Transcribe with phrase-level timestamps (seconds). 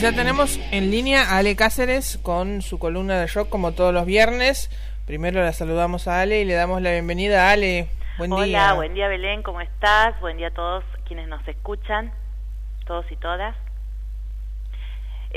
[0.00, 4.06] ya tenemos en línea a Ale Cáceres con su columna de rock como todos los
[4.06, 4.70] viernes.
[5.06, 7.88] Primero la saludamos a Ale y le damos la bienvenida a Ale.
[8.18, 8.72] Buen Hola, día.
[8.74, 10.18] buen día Belén, ¿cómo estás?
[10.20, 12.12] Buen día a todos quienes nos escuchan,
[12.86, 13.56] todos y todas.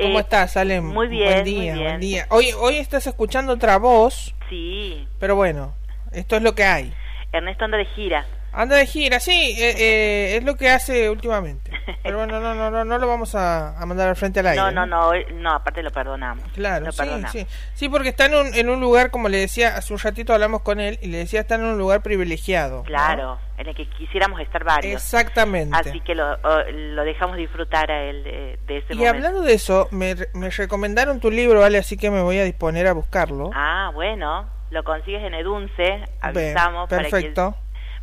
[0.01, 0.81] ¿Cómo Eh, estás, Ale?
[0.81, 1.83] Muy bien, Buen día, muy bien.
[1.83, 2.25] buen día.
[2.29, 5.73] Hoy, hoy estás escuchando otra voz, Sí, pero bueno,
[6.11, 6.93] esto es lo que hay.
[7.31, 8.25] Ernesto anda de gira.
[8.55, 11.71] Anda de gira, sí, eh, eh, es lo que hace últimamente.
[12.03, 14.61] Pero bueno, no, no, no, no lo vamos a, a mandar al frente al aire.
[14.61, 16.45] No, no, no, no, aparte lo perdonamos.
[16.53, 17.31] Claro, lo sí, perdonamos.
[17.31, 17.47] sí.
[17.73, 20.61] Sí, porque está en un, en un lugar, como le decía, hace un ratito hablamos
[20.61, 22.77] con él y le decía, está en un lugar privilegiado.
[22.77, 22.83] ¿no?
[22.83, 25.01] Claro, en el que quisiéramos estar varios.
[25.01, 25.75] Exactamente.
[25.75, 26.37] Así que lo,
[26.71, 29.15] lo dejamos disfrutar a él de, de ese Y momento.
[29.17, 31.79] hablando de eso, me, me recomendaron tu libro, ¿vale?
[31.79, 33.49] Así que me voy a disponer a buscarlo.
[33.55, 37.55] Ah, bueno, lo consigues en Edunce, Bien, avisamos para, perfecto.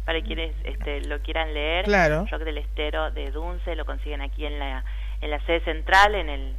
[0.05, 1.85] Para quienes este, lo quieran leer.
[1.85, 2.27] Claro.
[2.31, 4.85] Rock del Estero de Edunce, lo consiguen aquí en la,
[5.21, 6.55] en la sede central, en el,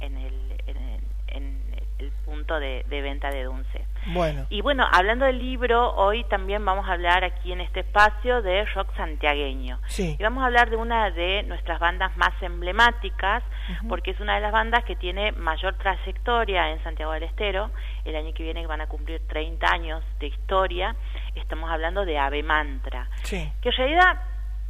[0.00, 0.34] en el,
[0.66, 1.60] en el, en
[1.98, 3.84] el punto de, de venta de Edunce.
[4.06, 8.40] Bueno, Y bueno, hablando del libro, hoy también vamos a hablar aquí en este espacio
[8.40, 9.78] de rock santiagueño.
[9.88, 10.16] sí.
[10.18, 13.42] Y vamos a hablar de una de nuestras bandas más emblemáticas,
[13.88, 17.70] porque es una de las bandas que tiene mayor trayectoria en Santiago del Estero.
[18.06, 20.96] El año que viene van a cumplir 30 años de historia.
[21.34, 23.50] Estamos hablando de Ave Mantra, Sí.
[23.62, 24.20] que en realidad,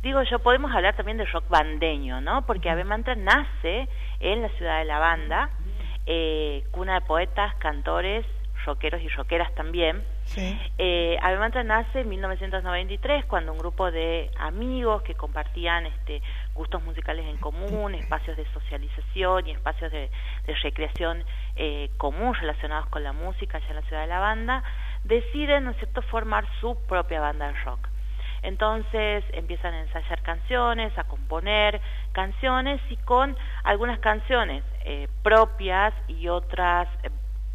[0.02, 2.46] digo yo, podemos hablar también de rock bandeño, ¿no?
[2.46, 3.88] Porque Ave Mantra nace
[4.20, 5.50] en la ciudad de La Banda,
[6.06, 8.24] eh, cuna de poetas, cantores,
[8.66, 10.04] rockeros y rockeras también.
[10.24, 10.58] Sí.
[10.76, 16.20] Eh, Ave Mantra nace en 1993 cuando un grupo de amigos que compartían este,
[16.54, 20.10] gustos musicales en común, espacios de socialización y espacios de,
[20.46, 21.24] de recreación
[21.56, 24.62] eh, común relacionados con la música allá en la ciudad de la banda,
[25.04, 27.88] deciden, ¿no cierto?, formar su propia banda de rock.
[28.42, 31.80] Entonces empiezan a ensayar canciones, a componer
[32.12, 37.10] canciones y con algunas canciones eh, propias y otras eh,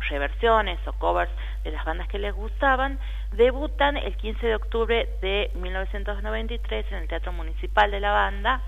[0.09, 1.31] reversiones o covers
[1.63, 2.99] de las bandas que les gustaban,
[3.31, 8.61] debutan el 15 de octubre de 1993 en el Teatro Municipal de la banda,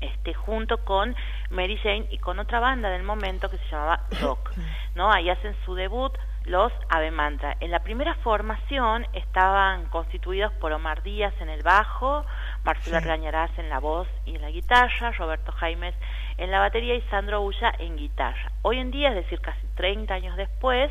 [0.00, 1.16] este, junto con
[1.50, 4.52] Mary Jane y con otra banda del momento que se llamaba Rock.
[4.94, 5.12] ¿no?
[5.12, 7.56] Ahí hacen su debut los Ave Mantra.
[7.60, 12.24] En la primera formación estaban constituidos por Omar Díaz en el bajo,
[12.64, 13.04] Marcelo Sí.
[13.04, 15.94] Argañarás en la voz y en la guitarra, Roberto Jaimes
[16.38, 18.52] en la batería y Sandro Ulla en guitarra.
[18.62, 20.90] Hoy en día, es decir, casi 30 años después,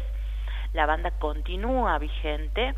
[0.74, 2.74] la banda continúa vigente,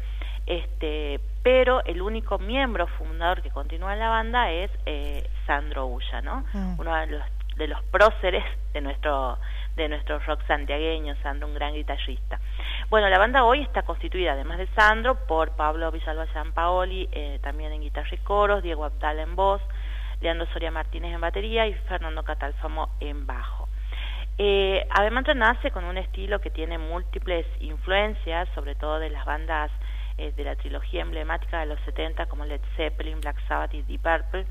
[0.45, 6.21] este, pero el único miembro fundador que continúa en la banda es eh, Sandro Ulla,
[6.21, 6.43] ¿no?
[6.53, 6.79] Mm.
[6.79, 7.23] Uno de los,
[7.55, 9.37] de los próceres de nuestro
[9.75, 12.39] de nuestro rock santiagueño, Sandro, un gran guitarrista.
[12.93, 17.73] Bueno, la banda hoy está constituida, además de Sandro, por Pablo Villalba Paoli, eh, también
[17.73, 19.63] en guitarra y coros, Diego Abdal en voz,
[20.21, 23.67] Leandro Soria Martínez en batería y Fernando Catalfamo en bajo.
[24.37, 29.25] Eh, Ave Mantra nace con un estilo que tiene múltiples influencias, sobre todo de las
[29.25, 29.71] bandas
[30.19, 34.03] eh, de la trilogía emblemática de los 70 como Led Zeppelin, Black Sabbath y Deep
[34.03, 34.45] Purple.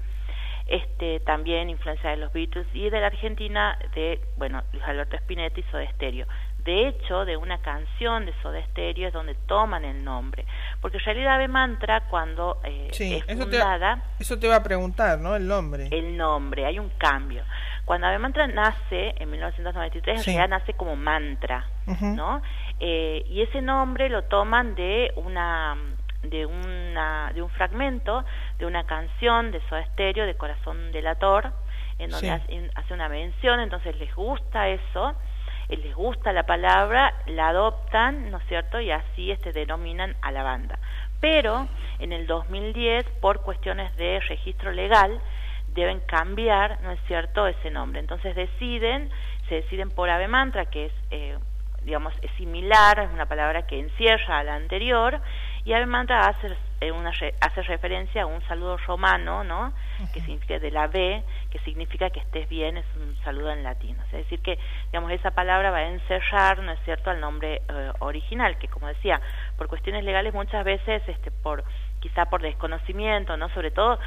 [0.67, 5.61] Este, también influencia de los Beatles y de la Argentina de, bueno, Luis Alberto Spinetta
[5.61, 6.27] y Soda Stereo.
[6.65, 10.47] De hecho, de una canción de Soda Stereo es donde toman el nombre.
[10.81, 14.57] Porque en realidad Ave Mantra, cuando eh, Sí, es eso te, fundada, eso te va
[14.57, 15.35] a preguntar, ¿no?
[15.35, 15.89] El nombre.
[15.91, 17.43] el nombre, hay un cambio.
[17.85, 20.31] Cuando Ave Mantra nace en 1993, en Sí.
[20.37, 21.67] realidad nace como mantra.
[22.01, 22.41] ¿no?
[22.79, 25.77] Eh, y ese nombre lo toman de una
[26.23, 28.25] de una de un fragmento
[28.61, 31.53] de una canción de Soda Stereo de Corazón Delator
[31.99, 32.33] en donde Sí.
[32.33, 35.15] hace, hace una mención, entonces les gusta eso,
[35.69, 38.81] les gusta la palabra, la adoptan, ¿no es cierto?
[38.81, 40.79] Y así este denominan a la banda.
[41.21, 41.69] Pero
[41.99, 45.21] en el 2010 por cuestiones de registro legal
[45.75, 48.01] deben cambiar, ¿no es cierto?, ese nombre.
[48.01, 49.11] Entonces deciden,
[49.49, 51.39] se deciden por Ave Mantra, que es, eh,
[51.83, 55.21] digamos, es similar, es una palabra que encierra a la anterior,
[55.65, 56.49] y Mantra hace,
[56.81, 59.73] eh, una, hace referencia a un saludo romano, ¿no?,
[60.13, 63.97] que significa de la B, que significa que estés bien, es un saludo en latín.
[64.07, 67.93] Es decir, que, digamos, esa palabra va a encerrar, ¿no es cierto?, al nombre eh,
[68.01, 69.21] original, que como decía,
[69.57, 71.63] por cuestiones legales muchas veces, este, por
[72.01, 74.01] quizá por desconocimiento, ¿no?, sobre todo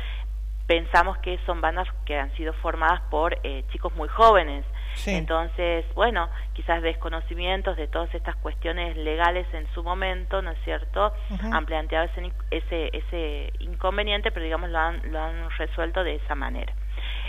[0.67, 4.65] pensamos que son bandas que han sido formadas por eh, chicos muy jóvenes.
[4.95, 5.11] Sí.
[5.11, 11.13] Entonces, bueno, quizás desconocimientos de todas estas cuestiones legales en su momento, ¿no es cierto?
[11.29, 11.53] Ujú.
[11.53, 16.35] Han planteado ese, ese, ese inconveniente, pero digamos lo han, lo han resuelto de esa
[16.35, 16.73] manera.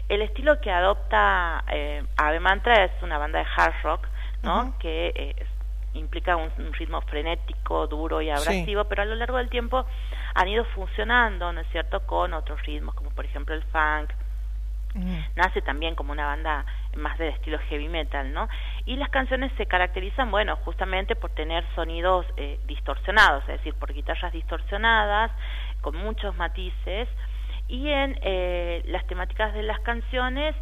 [0.09, 4.07] El estilo que adopta eh, Ave Mantra es una banda de hard rock,
[4.43, 4.79] ¿no?
[4.79, 5.47] Que eh,
[5.95, 9.85] implica un, un ritmo frenético, duro y abrasivo, pero a lo largo del tiempo
[10.35, 14.11] han ido funcionando, ¿no es cierto?, con otros ritmos, como por ejemplo el funk.
[15.35, 16.65] Nace también como una banda
[16.97, 18.49] más del estilo heavy metal, ¿no?
[18.85, 23.93] Y las canciones se caracterizan, bueno, justamente por tener sonidos eh, distorsionados, es decir, por
[23.93, 25.31] guitarras distorsionadas,
[25.81, 27.09] con muchos matices,
[27.69, 30.55] y en eh, las temáticas de las canciones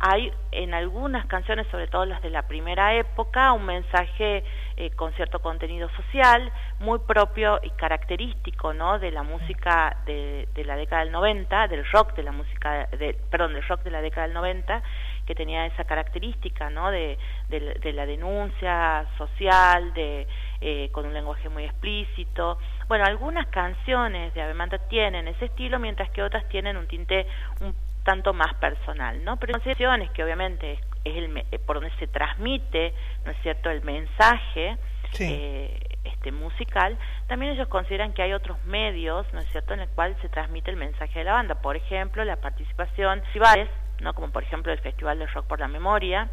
[0.00, 4.44] hay en algunas canciones, sobre todo las de la primera época, un mensaje
[4.76, 9.00] eh, con cierto contenido social muy propio y característico, ¿no?
[9.00, 13.18] De la música de, de la década del 90, del rock de la música, de,
[13.28, 14.82] perdón, del rock de la década del 90,
[15.28, 16.90] que tenía esa característica, ¿no?
[16.90, 17.18] De,
[17.50, 20.26] de, la denuncia social, de
[20.62, 22.58] eh, con un lenguaje muy explícito.
[22.88, 27.26] Bueno, algunas canciones de Avemanta tienen ese estilo, mientras que otras tienen un tinte
[27.60, 29.36] un tanto más personal, ¿no?
[29.36, 32.94] Pero canciones que obviamente es, el, eh, por donde se transmite,
[33.26, 34.78] ¿no es cierto?, el mensaje
[35.20, 36.96] eh, este musical,
[37.26, 40.70] también ellos consideran que hay otros medios, ¿no es cierto?, en el cual se transmite
[40.70, 41.56] el mensaje de la banda.
[41.56, 43.68] Por ejemplo, la participación festivales,
[44.00, 44.14] ¿no?
[44.14, 46.28] Como por ejemplo el Festival de Rock por la Memoria.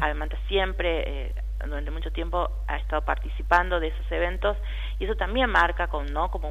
[0.00, 1.34] Además, siempre eh,
[1.64, 4.56] durante mucho tiempo ha estado participando de esos eventos
[4.98, 6.50] y eso también marca con no como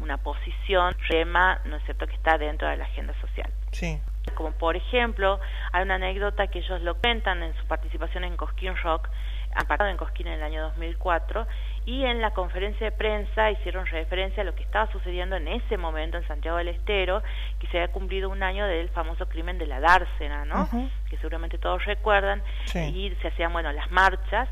[0.00, 3.50] una posición tema no es cierto que está dentro de la agenda social.
[3.72, 4.00] Sí.
[4.34, 5.40] Como por ejemplo,
[5.72, 9.08] hay una anécdota que ellos lo cuentan en su participación en Cosquín Rock,
[9.54, 11.46] han parado en Cosquín en el año 2004,
[11.90, 15.76] y en la conferencia de prensa hicieron referencia a lo que estaba sucediendo en ese
[15.76, 17.20] momento en Santiago del Estero,
[17.58, 20.68] que se había cumplido un año del famoso crimen de la dársena, ¿no?
[21.08, 22.44] Que seguramente todos recuerdan,
[22.74, 24.48] y se hacían, bueno, las marchas,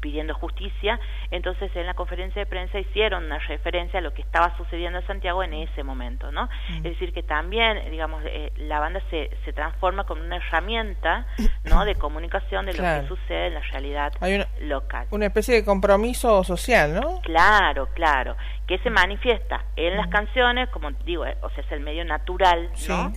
[0.00, 0.98] pidiendo justicia,
[1.30, 5.06] entonces en la conferencia de prensa hicieron una referencia a lo que estaba sucediendo en
[5.06, 6.46] Santiago en ese momento, ¿no?
[6.46, 6.76] Mm.
[6.76, 11.26] Es decir, que también, digamos, eh, la banda se, se transforma como una herramienta,
[11.64, 14.12] ¿no?, de comunicación de lo que sucede en la realidad
[14.60, 15.06] local.
[15.10, 17.20] Una especie de compromiso social, ¿no?
[17.22, 18.36] Claro, claro,
[18.66, 20.10] que se manifiesta en las mm.
[20.10, 23.12] canciones, como digo, eh, o sea, es el medio natural, ¿no?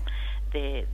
[0.53, 0.88] De,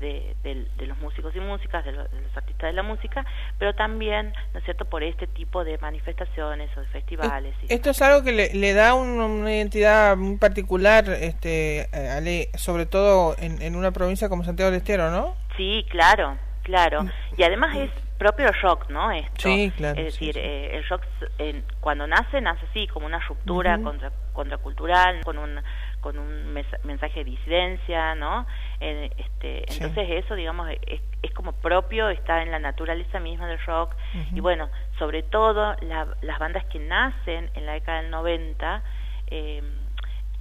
[0.44, 3.26] de, los músicos y músicas, de, los artistas de la música,
[3.58, 7.56] pero también, ¿no es cierto?, por este tipo de manifestaciones o de festivales.
[7.68, 13.62] Esto es algo que le, da una identidad muy particular, este, Ale, sobre todo en,
[13.62, 15.36] en una provincia como Santiago del Estero, ¿no?
[15.58, 17.04] Sí, claro, claro.
[17.04, 17.12] Mm.
[17.38, 19.12] Y además es propio rock, ¿no?
[19.12, 19.50] Esto.
[19.50, 20.00] Sí, claro.
[20.00, 21.04] Es decir, Eh, el rock
[21.80, 25.60] cuando nace, nace así, como una ruptura contra, contracultural, con un
[26.02, 26.54] con un
[26.84, 28.46] mensaje de disidencia, ¿no?
[28.80, 33.96] este, entonces eso, digamos, es, es, como propio, está en la naturaleza misma del rock.
[34.34, 38.84] Y bueno, sobre todo las bandas que nacen en la década del 90,
[39.28, 39.62] eh,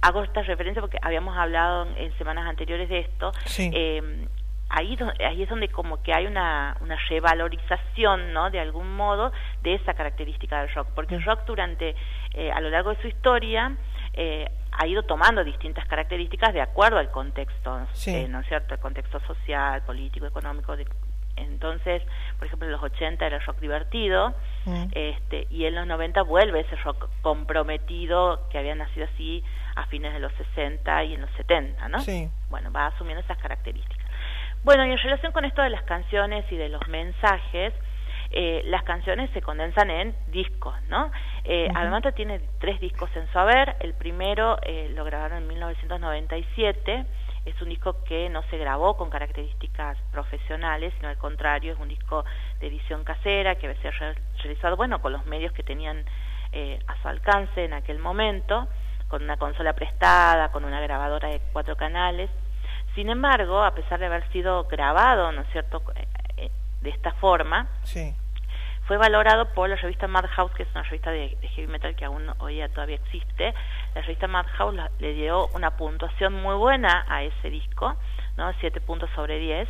[0.01, 3.31] hago esta referencia porque habíamos hablado en, semanas anteriores de esto.
[3.57, 4.27] Eh,
[4.69, 8.49] ahí, ahí es donde como que hay una, una revalorización, ¿no?
[8.49, 11.95] De algún modo de esa característica del rock, porque el rock durante,
[12.33, 13.75] eh, a lo largo de su historia,
[14.13, 18.73] eh, ha ido tomando distintas características de acuerdo al contexto, eh, ¿no es cierto?
[18.73, 20.75] El contexto social, político, económico.
[21.35, 22.01] entonces,
[22.37, 24.33] por ejemplo, en los 80 era el rock divertido,
[24.65, 24.85] mm.
[24.91, 29.43] este, y en los 90 vuelve ese rock comprometido que había nacido así
[29.75, 31.99] a fines de los 60 y en los 70, ¿no?
[31.99, 32.29] Sí.
[32.49, 34.07] Bueno, va asumiendo esas características.
[34.63, 37.73] Bueno, y en relación con esto de las canciones y de los mensajes,
[38.31, 41.11] eh, las canciones se condensan en discos, ¿no?
[41.43, 41.69] Eh,
[42.15, 43.75] tiene tres discos en su haber.
[43.79, 47.05] El primero eh, lo grabaron en 1997.
[47.45, 51.87] Es un disco que no se grabó con características profesionales, sino al contrario, es un
[51.87, 52.25] disco
[52.59, 56.03] de edición casera que había sido realizado, bueno, con los medios que tenían
[56.51, 58.67] eh, a su alcance en aquel momento,
[59.07, 62.29] con una consola prestada, con una grabadora de cuatro canales.
[62.95, 65.81] Sin embargo, a pesar de haber sido grabado, ¿no es cierto?,
[66.81, 68.13] de esta forma, sí.
[68.87, 72.31] fue valorado por la revista Madhouse, que es una revista de, heavy metal que aún
[72.39, 73.53] hoy día todavía existe.
[73.95, 77.95] La revista Madhouse le dio una puntuación muy buena a ese disco,
[78.37, 78.51] ¿no?
[78.59, 79.67] 7 puntos sobre 10.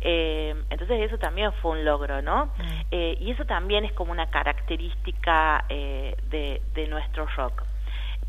[0.00, 2.46] Eh, entonces eso también fue un logro, ¿no?
[2.46, 2.80] Mm.
[2.90, 7.62] Eh, y eso también es como una característica eh, de, de, nuestro rock,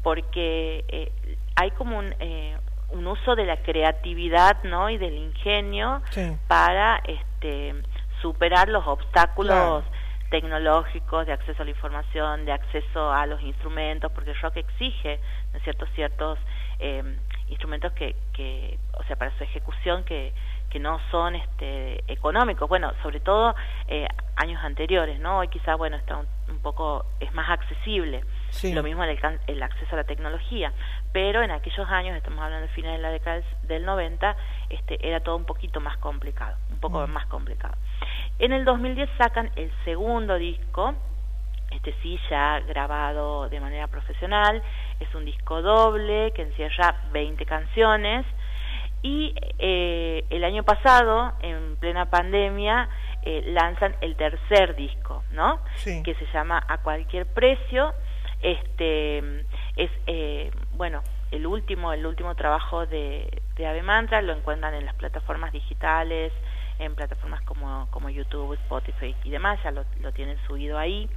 [0.01, 1.11] porque eh,
[1.55, 2.57] hay como un, eh,
[2.89, 4.89] un uso de la creatividad, ¿no?
[4.89, 6.01] Y del ingenio
[6.47, 7.75] para este
[8.21, 9.83] superar los obstáculos
[10.29, 15.19] tecnológicos de acceso a la información, de acceso a los instrumentos, porque el rock exige
[15.51, 15.85] ¿no es cierto?
[15.95, 16.37] ciertos
[16.79, 20.33] eh, instrumentos que, que, o sea, para su ejecución que,
[20.69, 23.55] que no son este, económicos, bueno, sobre todo
[23.87, 25.39] eh, años anteriores, ¿no?
[25.39, 28.23] Hoy quizás, bueno, está un, poco, es más accesible,
[28.63, 30.73] lo mismo el, el, acceso a la tecnología,
[31.11, 34.35] pero en aquellos años, estamos hablando de fines de la década del 90,
[34.69, 37.11] este, era todo un poquito más complicado, un poco mm.
[37.11, 37.75] más complicado.
[38.39, 40.93] En el 2010 sacan el segundo disco,
[41.71, 44.61] este sí ya grabado de manera profesional,
[44.99, 48.25] es un disco doble que encierra 20 canciones
[49.01, 52.89] y eh, el año pasado, en plena pandemia,
[53.23, 55.59] eh, lanzan el tercer disco, ¿no?
[55.75, 56.01] Sí.
[56.03, 57.93] Que se llama A cualquier precio.
[58.41, 59.17] Este
[59.75, 61.01] es eh, bueno
[61.31, 66.31] el último el último trabajo de, de Ave Mantra lo encuentran en las plataformas digitales,
[66.79, 71.09] en plataformas como como YouTube, Spotify y demás, ya lo, tienen subido ahí.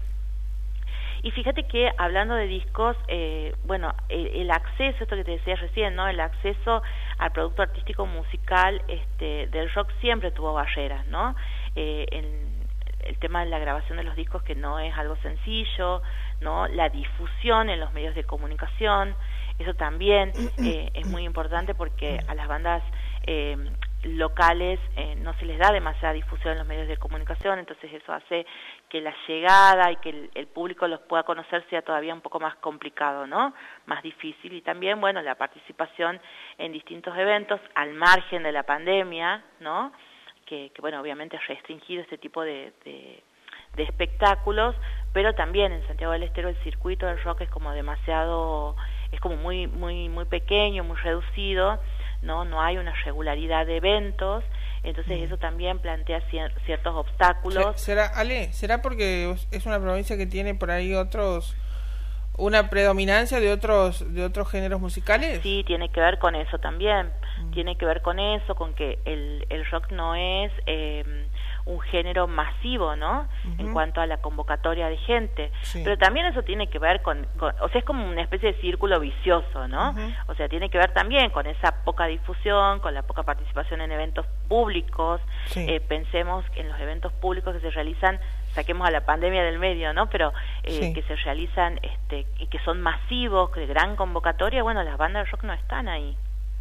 [1.22, 5.54] Y fíjate que hablando de discos, eh, bueno, el, el, acceso, esto que te decía
[5.54, 6.08] recién, ¿no?
[6.08, 6.82] El acceso
[7.18, 11.36] al producto artístico musical este, del rock siempre tuvo barreras, ¿no?
[11.76, 12.60] Eh, en,
[13.04, 16.02] el tema de la grabación de los discos que no es algo sencillo,
[16.40, 16.66] ¿no?
[16.68, 19.14] La difusión en los medios de comunicación,
[19.58, 22.82] eso también eh, es muy importante porque a las bandas
[23.26, 23.56] eh,
[24.02, 28.12] locales eh, no se les da demasiada difusión en los medios de comunicación, entonces eso
[28.12, 28.46] hace
[28.88, 32.40] que la llegada y que el, el, público los pueda conocer sea todavía un poco
[32.40, 33.52] más complicado, ¿no?
[33.84, 36.18] Más difícil y también, bueno, la participación
[36.56, 39.92] en distintos eventos al margen de la pandemia, ¿no?
[40.46, 43.22] Que, que bueno, obviamente ha restringido este tipo de, de,
[43.74, 44.74] de espectáculos,
[45.12, 48.76] pero también en Santiago del Estero el circuito del rock es como demasiado,
[49.12, 51.80] es como muy, muy, muy pequeño, muy reducido,
[52.22, 54.44] no no hay una regularidad de eventos
[54.82, 55.24] entonces mm.
[55.24, 60.54] eso también plantea cier ciertos obstáculos será Ale será porque es una provincia que tiene
[60.54, 61.56] por ahí otros
[62.36, 67.10] una predominancia de otros de otros géneros musicales sí tiene que ver con eso también
[67.42, 67.50] mm.
[67.52, 71.26] tiene que ver con eso con que el el rock no es eh,
[71.70, 73.20] un género masivo, ¿no?
[73.20, 73.60] Uh -huh.
[73.60, 75.52] En cuanto a la convocatoria de gente.
[75.62, 75.82] Sí.
[75.84, 78.60] Pero también eso tiene que ver con, con, o sea, es como una especie de
[78.60, 79.90] círculo vicioso, ¿no?
[79.90, 80.14] Uh -huh.
[80.28, 83.92] O sea, tiene que ver también con esa poca difusión, con la poca participación en
[83.92, 85.20] eventos públicos.
[85.46, 85.64] Sí.
[85.68, 88.18] Eh, pensemos en los eventos públicos que se realizan
[88.52, 90.08] saquemos a la pandemia del medio, ¿no?
[90.10, 90.32] Pero
[90.64, 90.92] eh, sí.
[90.92, 95.30] que se realizan este, y que son masivos, de gran convocatoria, bueno, las bandas de
[95.30, 96.16] rock no están ahí.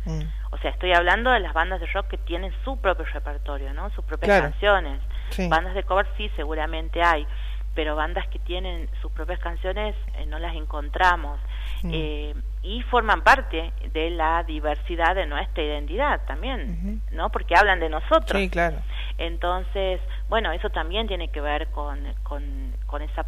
[0.09, 0.21] Mm.
[0.51, 3.89] O sea, estoy hablando de las bandas de rock que tienen su propio repertorio, ¿no?
[3.91, 4.49] Sus propias claro.
[4.51, 5.01] canciones.
[5.29, 5.47] Sí.
[5.47, 7.27] Bandas de cover sí, seguramente hay,
[7.75, 11.39] pero bandas que tienen sus propias canciones eh, no las encontramos.
[11.83, 11.91] Mm.
[11.93, 17.15] Eh, y forman parte de la diversidad de nuestra identidad también, uh -huh.
[17.15, 17.29] ¿no?
[17.29, 18.41] Porque hablan de nosotros.
[18.41, 18.77] Sí, claro.
[19.17, 23.25] Entonces, bueno, eso también tiene que ver con, con, con esa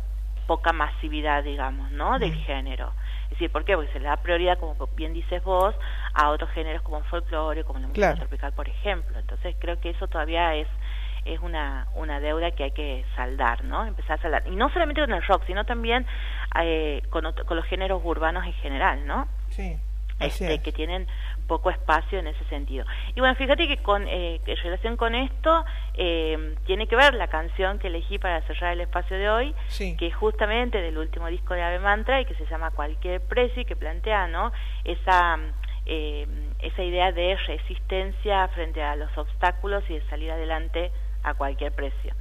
[0.52, 2.20] poca masividad, digamos, ¿no?
[2.20, 2.92] Del género.
[3.24, 3.74] Es decir, ¿por qué?
[3.74, 5.74] Porque se le da prioridad, como bien dices vos,
[6.14, 8.20] a otros géneros como el folclore, como la música claro.
[8.20, 9.18] tropical, por ejemplo.
[9.18, 10.68] Entonces creo que eso todavía es
[11.24, 13.86] es una, una deuda que hay que saldar, ¿no?
[13.86, 14.44] Empezar a saldar.
[14.46, 16.06] Y no solamente con el rock, sino también
[16.62, 19.30] eh, con, con los géneros urbanos en general, ¿no?
[19.50, 19.78] Sí.
[20.20, 21.08] Este, que tienen
[21.52, 22.86] poco espacio en ese sentido.
[23.14, 25.66] Y bueno, fíjate que con eh, en relación con esto
[25.96, 29.98] eh, tiene que ver la canción que elegí para cerrar el espacio de hoy, sí.
[29.98, 33.64] que es justamente del último disco de Ave Mantra y que se llama Cualquier Precio
[33.64, 34.54] y que plantea, ¿no?
[34.86, 35.38] Esa
[35.86, 36.26] eh,
[36.60, 40.90] esa idea de resistencia frente a los obstáculos y de salir adelante
[41.24, 42.14] a cualquier precio.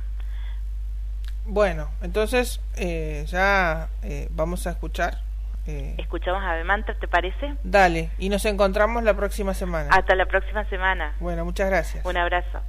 [1.45, 5.30] Bueno, entonces eh, ya eh, vamos a escuchar.
[5.71, 5.95] Eh...
[5.99, 7.55] Escuchamos a Mantra, ¿te parece?
[7.63, 9.91] Dale, y nos encontramos la próxima semana.
[9.93, 11.15] Hasta la próxima semana.
[11.21, 12.05] Bueno, muchas gracias.
[12.05, 12.61] Un abrazo.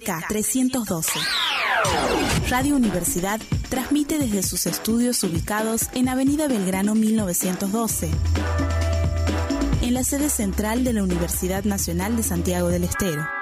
[0.00, 1.20] LK 312.
[2.48, 8.10] Radio Universidad transmite desde sus estudios ubicados en Avenida Belgrano 1912,
[9.82, 13.39] en la sede central de la Universidad Nacional de Santiago del Estero.